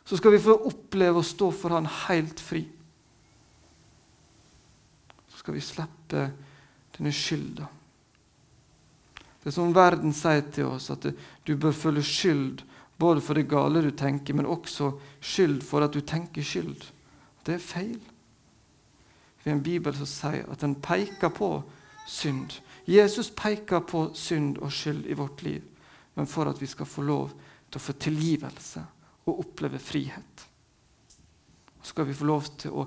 så 0.09 0.17
skal 0.17 0.33
vi 0.33 0.41
få 0.41 0.55
oppleve 0.71 1.21
å 1.21 1.27
stå 1.27 1.51
for 1.53 1.75
Han 1.77 1.87
helt 2.09 2.41
fri. 2.41 2.63
Så 5.29 5.43
skal 5.43 5.59
vi 5.59 5.61
slippe 5.61 6.23
denne 6.97 7.13
skylda. 7.13 7.67
Det 9.43 9.51
er 9.51 9.55
som 9.55 9.75
verden 9.77 10.17
sier 10.17 10.47
til 10.49 10.71
oss, 10.71 10.89
at 10.91 11.05
du 11.45 11.53
bør 11.61 11.77
føle 11.77 12.01
skyld 12.01 12.65
både 12.97 13.21
for 13.21 13.37
det 13.37 13.51
gale 13.53 13.85
du 13.85 13.91
tenker, 13.93 14.33
men 14.33 14.49
også 14.49 14.95
skyld 15.21 15.61
for 15.69 15.85
at 15.85 15.93
du 15.93 16.01
tenker 16.01 16.41
skyld. 16.41 16.89
Det 17.45 17.59
er 17.59 17.63
feil. 17.63 18.01
Har 19.49 19.57
en 19.57 19.65
bibel 19.65 19.95
som 19.97 20.09
sier 20.09 20.49
at 20.53 20.61
den 20.61 20.75
peker 20.85 21.33
på 21.33 21.51
synd. 22.09 22.59
Jesus 22.89 23.31
peker 23.37 23.81
på 23.81 24.11
synd 24.17 24.59
og 24.61 24.73
skyld 24.73 25.07
i 25.09 25.17
vårt 25.17 25.43
liv, 25.43 25.65
men 26.15 26.29
for 26.29 26.51
at 26.51 26.61
vi 26.61 26.69
skal 26.69 26.89
få 26.89 27.05
lov 27.09 27.33
til 27.69 27.81
å 27.81 27.85
få 27.85 27.95
tilgivelse 28.01 28.85
og 29.29 29.41
oppleve 29.45 29.81
frihet. 29.81 30.45
Så 31.81 31.95
skal 31.95 32.09
vi 32.09 32.17
få 32.17 32.29
lov 32.29 32.49
til 32.61 32.77
å 32.77 32.87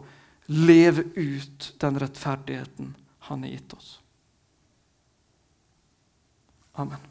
leve 0.51 1.05
ut 1.15 1.71
den 1.81 1.99
rettferdigheten 2.01 2.93
han 3.29 3.45
har 3.45 3.55
gitt 3.55 3.73
oss. 3.73 3.91
Amen. 6.81 7.09